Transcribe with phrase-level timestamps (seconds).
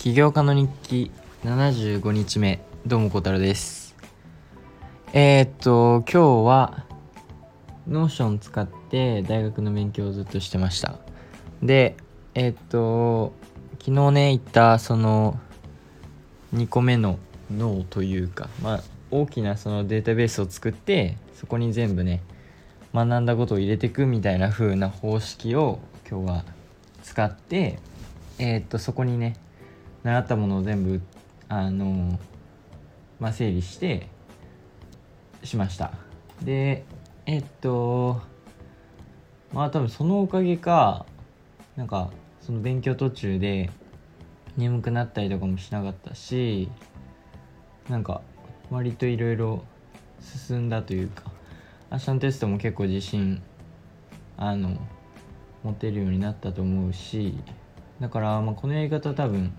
[0.00, 1.10] 起業家の日記
[1.44, 3.94] 75日目どうも小太郎です。
[5.12, 6.86] えー、っと今日は
[7.86, 10.94] Notion 使って大学の勉強をずっとしてました。
[11.62, 11.98] で
[12.34, 13.34] えー、っと
[13.78, 15.38] 昨日ね言ったその
[16.54, 17.18] 2個目の
[17.54, 22.22] 脳というかまあ大きなそのデータベースを作ってそこに全部ね
[22.94, 25.78] 学んだことを入れていくみたいな風な方式を
[26.10, 26.44] 今日は
[27.02, 27.78] 使って
[28.38, 29.36] えー、っとそこにね
[30.02, 31.00] 習ったものを全部
[31.48, 32.18] あの
[33.18, 34.08] まあ整理して
[35.44, 35.92] しました。
[36.42, 36.84] で
[37.26, 38.20] えっと
[39.52, 41.06] まあ多分そのおかげか
[41.76, 42.10] なんか
[42.40, 43.70] その勉強途中で
[44.56, 46.70] 眠くなったりとかもしなかったし
[47.88, 48.22] なんか
[48.70, 49.64] 割といろいろ
[50.20, 51.24] 進んだというか
[51.90, 53.42] 明日のテストも結構自信
[54.36, 54.76] あの
[55.62, 57.34] 持てるようになったと思うし
[58.00, 59.52] だからまあこのやり方多分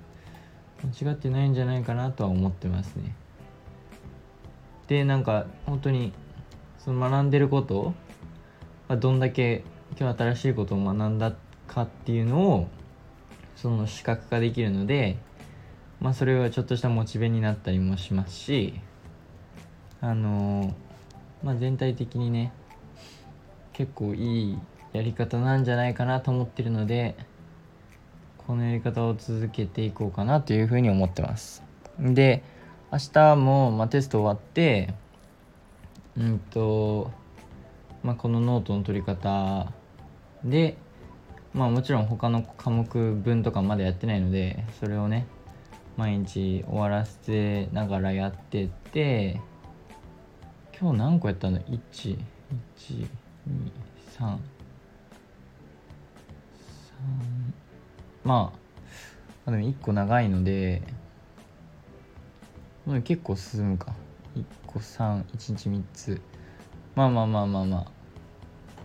[0.83, 3.15] 間違ってないんじゃないかなとは思ってますね。
[4.87, 6.11] でなんか本当に
[6.77, 7.93] その学んでること
[8.89, 9.63] がどんだけ
[9.99, 11.33] 今日新しいことを学んだ
[11.67, 12.67] かっていうのを
[13.55, 15.17] その視覚化できるので
[15.99, 18.73] まあそれはちょっとしたモチベになったりもしますし
[20.01, 20.73] あの
[21.43, 22.51] まあ全体的にね
[23.73, 24.57] 結構いい
[24.93, 27.15] やり方なんじゃないかなと思ってるので
[28.51, 31.63] このやり方を続けていこうかなというふうに思ってます
[31.97, 32.43] で
[32.91, 34.93] 明日も、まあ、テスト終わって
[36.17, 37.11] うんと、
[38.03, 39.71] まあ、このノートの取り方
[40.43, 40.75] で
[41.53, 45.27] まあもちろん他の科目分とかまだやってないのでそれをね
[45.95, 49.39] 毎日終わらせてながらやってって
[50.77, 52.17] 今日何個やったの ?1、1、
[52.75, 53.07] 2、
[54.17, 54.37] 3、3
[58.23, 58.53] ま
[59.45, 60.81] あ、でも1個長いので、
[63.03, 63.93] 結構進むか。
[64.35, 66.21] 1個3、1日3つ。
[66.95, 67.81] まあまあまあまあまあ。
[67.81, 67.85] っ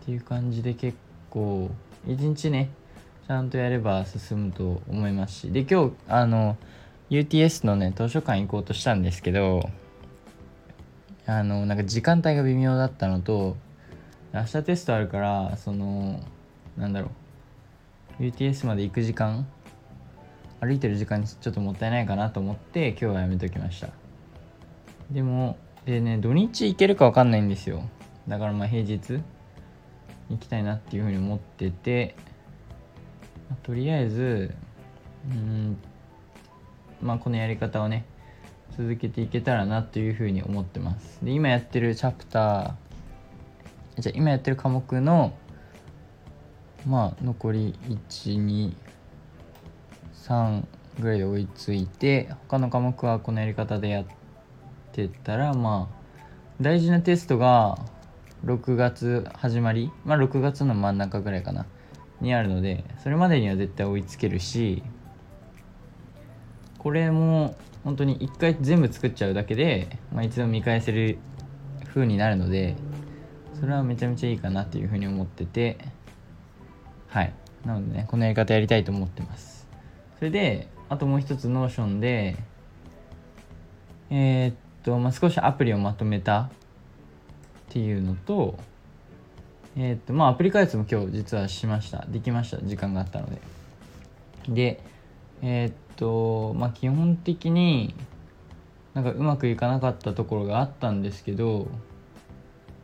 [0.05, 0.97] ていう感じで結
[1.31, 1.71] 構、
[2.07, 2.71] 1日ね、
[3.27, 5.51] ちゃんとやれば進むと思いますし。
[5.51, 6.57] で、今日、あの、
[7.11, 9.69] UTS のね、図書館行こうとしたんですけど、
[11.27, 13.57] あの、なんか時間帯が微妙だったのと、
[14.33, 16.21] 明日テストあるから、その、
[16.77, 17.11] なんだろう。
[18.21, 19.47] UTS まで行く時間
[20.61, 23.89] 歩いてる時間にちょっともったいないかなと思って今日はやめときました。
[25.11, 27.83] でもでね土日行けるか分かんないんですよ。
[28.27, 29.21] だからまあ平日
[30.31, 32.17] 行きたいなっていうふうに思ってて、
[33.63, 34.55] とりあえず
[35.31, 35.77] うん
[37.01, 38.07] まあこのやり方をね
[38.77, 41.19] 続けていけたらなというふうに思ってます。
[41.23, 45.35] で今やってるチャプターじゃ今やってる科目の
[46.87, 47.75] まあ残り
[50.23, 50.63] 123
[51.01, 54.05] ぐらいで追いついて他の科目はこのやり方でやっ
[54.93, 55.97] てたらまあ
[56.61, 57.79] 大事なテストが
[58.45, 61.67] 6月始まりまあ6月の真ん中ぐらいかな
[62.21, 64.83] にあるのでそれまでには絶対追いつけるし
[66.79, 71.19] これも本当に1回全部作っちゃうだけで、まあ、一度見返せる
[71.89, 72.77] 風になるので
[73.59, 75.79] それはめちゃめちゃいいかなっていうふうに思ってて
[77.17, 77.33] はい。
[77.65, 79.67] なのでねこのやり方やりたいと思ってます。
[80.19, 82.37] それであともう一つ Notion で
[84.11, 86.49] えー、っと、まあ、少しアプリをまとめたっ
[87.71, 88.59] ていうのと
[89.79, 92.05] えー、っとまあアプリ開発も今日実はしました。
[92.07, 92.59] できました。
[92.59, 93.41] 時間があったので。
[94.51, 94.83] で
[95.41, 97.95] えー、っとまあ基本的に
[98.93, 101.69] なんかうまくいかなかったところがあったんですけど、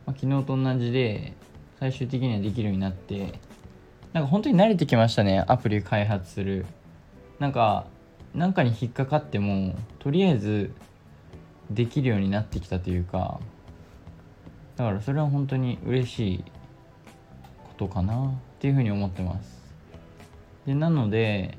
[0.07, 1.33] まあ、昨日と同じで
[1.79, 3.39] 最終的にはできるようになって
[4.13, 6.65] なんか本当に慣れてきましたねアプリ開発する。
[7.39, 7.87] なんか
[8.35, 10.71] 何かに引っかかってもとりあえず
[11.69, 13.39] できるようになってきたというか
[14.75, 16.43] だからそれは本当に嬉しい
[17.63, 19.63] ことかなっていうふうに思ってます。
[20.65, 21.57] でなので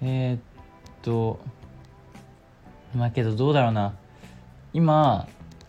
[0.00, 0.40] えー、っ
[1.02, 1.40] と
[2.94, 3.94] まあけどどうだろうな。
[4.72, 5.26] 今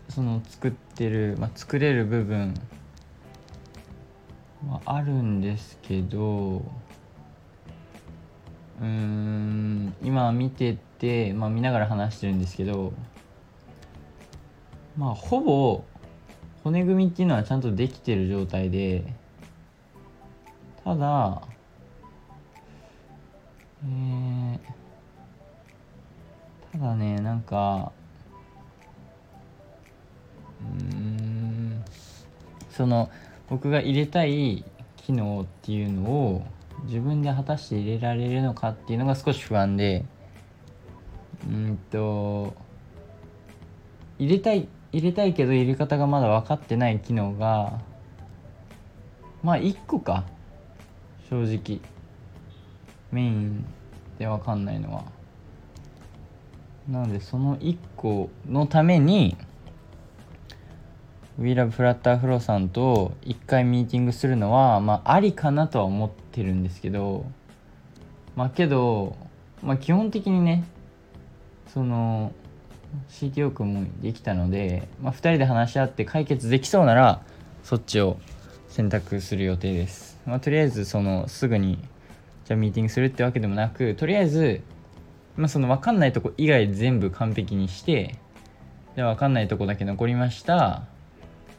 [0.08, 2.54] その作ってる、まあ、作れる部分
[4.68, 6.62] はあるんですけど
[8.80, 12.92] うん今見てて、まあ、見ながら話してるんですけど
[14.96, 15.84] まあほぼ
[16.64, 19.14] 骨組みっていうのはちゃんとできてる状態で
[20.84, 21.42] ただ
[23.84, 24.58] えー、
[26.72, 27.92] ただねなんか
[30.60, 31.84] うん
[32.70, 33.10] その
[33.50, 34.64] 僕が入れたい
[34.96, 36.46] 機能っていうのを
[36.84, 40.04] 自分で果たして入れられるのかっていうのが少し不安で
[41.48, 42.54] うんと
[44.18, 47.80] 入れたい入れたいけど入れ方がまだ分かってない機能が
[49.42, 50.24] まあ1個か。
[51.30, 51.80] 正直。
[53.12, 53.64] メイン
[54.18, 55.04] で分かんないのは。
[56.88, 59.36] なのでその1個のために
[61.40, 67.26] WeLoveFlutterFlow さんと1回ミーティングするのはまあありかなとは思ってるんですけど
[68.34, 69.16] まあけど
[69.62, 70.64] まあ基本的にね
[71.72, 72.32] その
[73.10, 77.20] CTO 君もできたので、まあ、2人で話し合って解決できそうなら
[77.62, 78.18] そっちを
[78.68, 81.78] 選択する予定です、まあ、とりあえずそのすぐに
[82.46, 84.62] じゃあミーティングするってわけでもなくとりあえず、
[85.36, 88.16] まあ、その分かんないとこ以外全部完璧にして
[88.96, 90.97] で分かんないとこだけ残りました。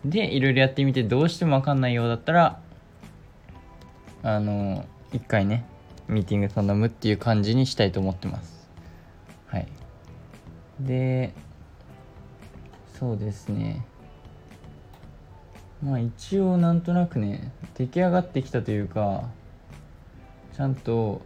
[0.06, 2.62] でいろいろやってみてどうしても分かんないようだったら
[4.24, 5.66] あの一回ね
[6.08, 8.70] ミーティング頼むっていう感じにしたいと思ってます。
[9.48, 9.68] はい。
[10.80, 11.34] で
[12.98, 13.86] そうですね。
[15.84, 19.30] まあ一応なんとなくね出来上がってきたというか
[20.56, 21.22] ちゃんと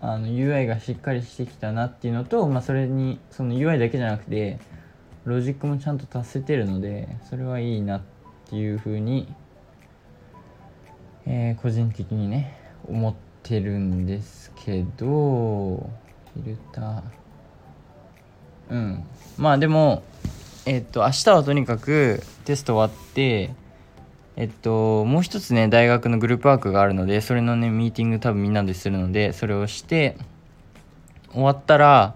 [0.00, 4.58] あの UI がしっかりしてきたなっていうのと、まあ、それにその UI だけじゃなくて
[5.26, 8.02] ロジックもちゃんと達せてるのでそれはいいなっ
[8.48, 9.26] ていうふうに、
[11.26, 12.56] えー、個人的にね
[12.88, 15.90] 思ってるんですけど
[16.32, 17.02] フィルター。
[18.70, 19.04] うん。
[19.36, 20.04] まあでも
[20.64, 23.50] えっと明日はとにかくテスト終わって
[24.36, 30.16] えっともう一つね大学のグループワークがあるのでそれのねミーティング多分みんなでするのでそれをして
[31.32, 32.14] 終わったら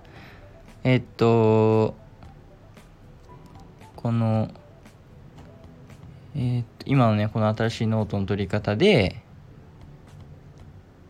[0.84, 1.98] えっと
[4.02, 4.48] この
[6.34, 9.22] えっと今のねこの新しいノートの取り方で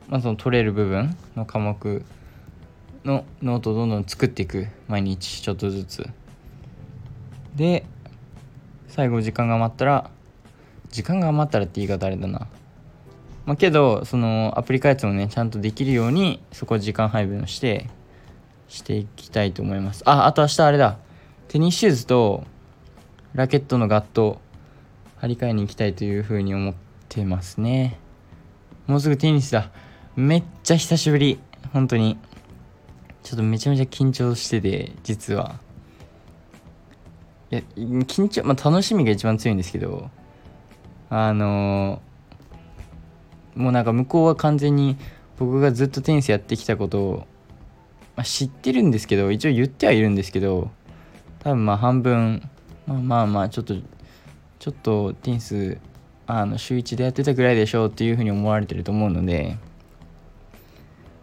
[0.09, 2.05] まあその取れる部分の科目
[3.05, 4.67] のノートをどんどん作っていく。
[4.89, 6.07] 毎日ちょっとずつ。
[7.55, 7.85] で
[8.89, 10.11] 最後時間が余ったら
[10.91, 12.49] 時間が余ったらって言い方あれだな。
[13.47, 17.89] まあけどそのアプリ開発もねちゃんとできるようにそこ時間配分して
[18.69, 20.03] していきたいと思います。
[20.07, 20.99] ああと明日あれだ。
[21.49, 22.45] テニスシューズと
[23.35, 24.41] ラケットのガット
[25.19, 26.75] 張り替えに行きたいというふうに思っ
[27.09, 27.99] てますね。
[28.87, 29.71] もうすぐテニスだ。
[30.17, 31.39] めっちゃ久しぶり。
[31.73, 32.19] 本当に。
[33.23, 35.61] ちょっとめちゃめちゃ緊張してて実は。
[37.51, 40.09] いや緊張まあ楽しみが一番強いんですけど
[41.09, 44.97] あのー、もうなんか向こうは完全に
[45.37, 47.27] 僕がずっとテニスやってきたことを、
[48.15, 50.71] まあ、知ってるんですけど一応言ってはいるんですけど
[51.41, 52.49] 多分まあ半分
[52.91, 53.75] まあまあまあちょっと
[54.59, 55.79] ちょっとテニス
[56.27, 59.57] あの週1でやってたぐらいでしょうっていうふうに思われてると思うので、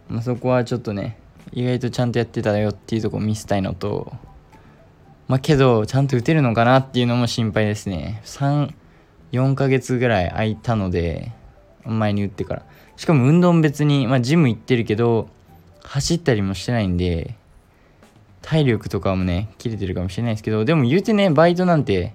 [0.10, 1.18] まあ、そこはちょっとね
[1.52, 4.14] 意外とちゃんとやってたよっていうとこ見せたいのと
[5.28, 8.22] まあけどちゃんと打てるのかなっていうのも心配ですね。
[8.24, 11.34] 34ヶ月ぐらい空いたので
[11.84, 12.66] 前に打ってから。
[12.96, 15.30] しかも運動別にまあジム行ってるけど
[15.84, 17.36] 走ったりもしてないんで
[18.42, 22.14] 体力とかもね切れてるかもしれないですけどでも言うてねバイトなんて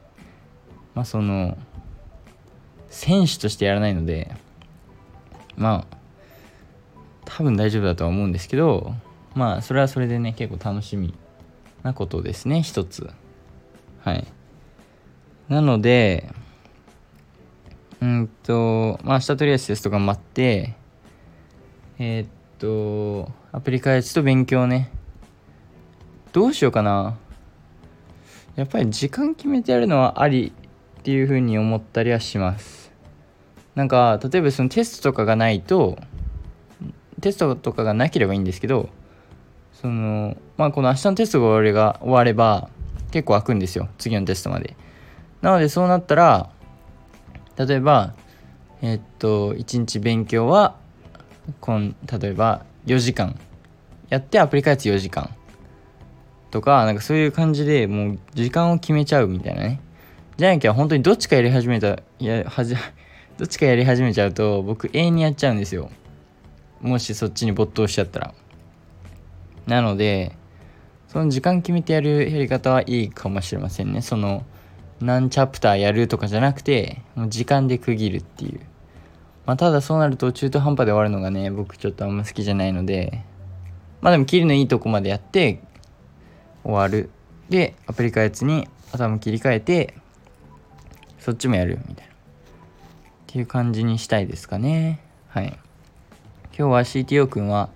[0.94, 1.58] まあその
[2.88, 4.34] 選手としてやらないので
[5.56, 5.96] まあ
[7.24, 8.94] 多分大丈夫だとは思うんですけど
[9.34, 11.14] まあそれはそれでね結構楽しみ
[11.82, 13.08] なことですね一つ。
[14.04, 14.26] はい。
[15.48, 16.32] なので
[18.00, 20.74] うんとまあ明日とりあえずテスト頑張って
[21.98, 24.90] えー、っとアプリ開発と勉強ね
[26.32, 27.16] どうしようかな。
[28.56, 30.52] やっぱり時間決めてやるのはあり
[31.00, 32.90] っていうふうに思ったりはします。
[33.74, 35.98] なんか例えばそのテストとかがないと
[37.20, 38.90] テストとかがなければいいんですけど
[39.72, 42.68] そのまあこの明日のテストが終われが終われば
[43.10, 43.88] 結構開くんですよ。
[43.98, 44.76] 次のテストまで。
[45.40, 46.50] なのでそうなったら
[47.56, 48.14] 例えば
[48.80, 50.76] えっと1日勉強は
[51.60, 53.38] こん例えば4時間。
[54.08, 55.30] やってアプリ開発4時間。
[56.52, 59.80] とかなんかそういう感じでもう時間を決めちゃうみたいなね。
[60.36, 62.76] じゃなきゃ本当にどっちかやり始めたやはじ
[63.38, 65.90] どっちかやり始めちゃうと僕永遠にやっちゃうんですよ。
[66.82, 68.34] もしそっちに没頭しちゃったら。
[69.66, 70.36] なので
[71.08, 74.02] その時間決めてやるやり方はいいかもしれませんね。
[74.02, 74.44] その
[75.00, 78.60] 何チャプターやるとかじゃなくてもう時間で区切るっていう。
[79.46, 83.24] まあただそうなると中途半端で終わるのがね僕ちょっとあんま好きじゃないので。
[84.02, 85.62] まあでも切りのいいとこまでやって
[86.64, 87.10] 終わる。
[87.48, 89.94] でアプリ開発に頭切り替えて
[91.18, 92.12] そっちもやるみたいな。
[92.12, 92.16] っ
[93.26, 95.00] ていう感じにしたいですかね。
[95.28, 95.58] はい。
[96.56, 97.70] 今日は CTO 君は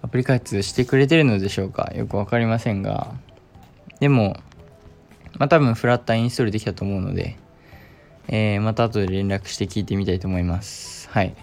[0.00, 1.92] アプリ開発してくれてるのでしょうか。
[1.94, 3.12] よく分かりませんが。
[4.00, 4.36] でも
[5.38, 7.36] まあ多分フラッターインストールできたと思うので、
[8.28, 11.08] えー、また後で連絡して聞いてみたいと思います。
[11.10, 11.28] はい。
[11.28, 11.34] っ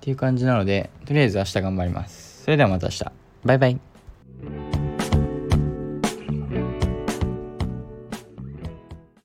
[0.00, 2.44] ていう感じなのでとりあえず明日頑張ります。
[2.44, 3.04] それではまた明日。
[3.44, 4.63] バイバイ。